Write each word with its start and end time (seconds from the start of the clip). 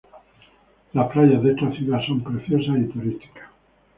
Las 0.93 1.11
playas 1.11 1.43
de 1.43 1.51
esta 1.51 1.71
ciudad 1.73 1.99
son 2.07 2.23
preciosas 2.23 2.75
y 2.75 2.85
turísticas. 2.91 3.49